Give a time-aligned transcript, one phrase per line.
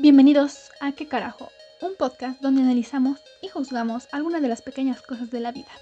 [0.00, 1.48] Bienvenidos a ¿Qué carajo?
[1.82, 5.72] Un podcast donde analizamos y juzgamos algunas de las pequeñas cosas de la vida.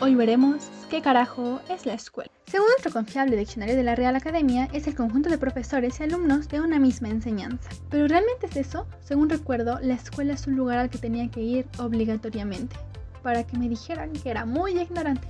[0.00, 2.32] Hoy veremos qué carajo es la escuela.
[2.46, 6.48] Según nuestro confiable diccionario de la Real Academia, es el conjunto de profesores y alumnos
[6.48, 7.70] de una misma enseñanza.
[7.90, 8.88] ¿Pero realmente es eso?
[9.04, 12.74] Según recuerdo, la escuela es un lugar al que tenía que ir obligatoriamente,
[13.22, 15.28] para que me dijeran que era muy ignorante.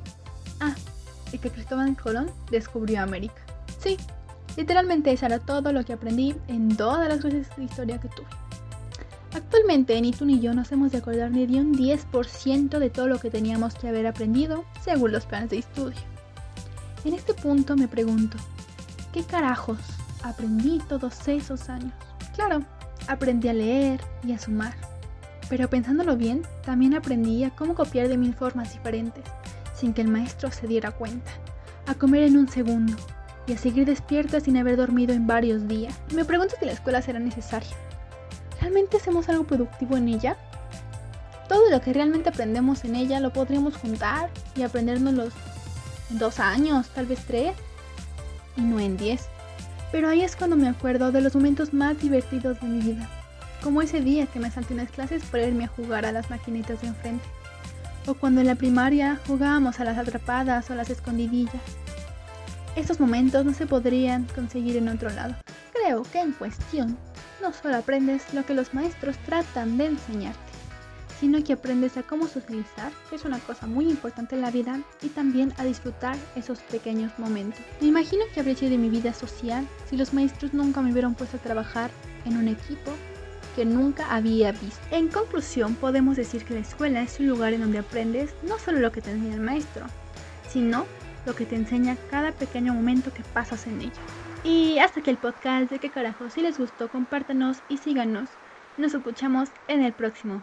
[0.60, 0.74] Ah,
[1.30, 3.42] y que Cristóbal Colón descubrió América.
[3.78, 3.98] Sí,
[4.58, 8.26] literalmente eso era todo lo que aprendí en todas las clases de historia que tuve.
[9.32, 13.06] Actualmente ni tú ni yo nos hemos de acordar ni de un 10% de todo
[13.06, 16.00] lo que teníamos que haber aprendido según los planes de estudio.
[17.04, 18.36] En este punto me pregunto,
[19.12, 19.78] ¿qué carajos
[20.24, 21.92] aprendí todos esos años?
[22.34, 22.64] Claro,
[23.06, 24.74] aprendí a leer y a sumar,
[25.48, 29.22] pero pensándolo bien, también aprendí a cómo copiar de mil formas diferentes,
[29.76, 31.30] sin que el maestro se diera cuenta,
[31.86, 32.96] a comer en un segundo
[33.48, 35.94] y a seguir despierta sin haber dormido en varios días.
[36.14, 37.74] Me pregunto si la escuela será necesaria
[38.60, 40.36] ¿realmente hacemos algo productivo en ella?
[41.48, 45.32] Todo lo que realmente aprendemos en ella lo podríamos juntar y aprendernos
[46.10, 47.54] en dos años, tal vez tres,
[48.56, 49.28] y no en diez.
[49.90, 53.08] Pero ahí es cuando me acuerdo de los momentos más divertidos de mi vida,
[53.62, 56.82] como ese día que me salté unas clases para irme a jugar a las maquinitas
[56.82, 57.24] de enfrente,
[58.06, 61.62] o cuando en la primaria jugábamos a las atrapadas o las escondidillas.
[62.78, 65.34] Estos momentos no se podrían conseguir en otro lado.
[65.72, 66.96] Creo que en cuestión
[67.42, 70.38] no solo aprendes lo que los maestros tratan de enseñarte,
[71.18, 74.80] sino que aprendes a cómo socializar, que es una cosa muy importante en la vida,
[75.02, 77.60] y también a disfrutar esos pequeños momentos.
[77.80, 81.36] Me imagino que habría sido mi vida social si los maestros nunca me hubieran puesto
[81.36, 81.90] a trabajar
[82.26, 82.92] en un equipo
[83.56, 84.78] que nunca había visto.
[84.92, 88.78] En conclusión, podemos decir que la escuela es un lugar en donde aprendes no solo
[88.78, 89.84] lo que te enseña el maestro,
[90.48, 90.86] sino
[91.26, 94.02] lo que te enseña cada pequeño momento que pasas en ella.
[94.44, 96.30] Y hasta aquí el podcast de qué carajo.
[96.30, 98.30] Si les gustó, compártanos y síganos.
[98.76, 100.42] Nos escuchamos en el próximo.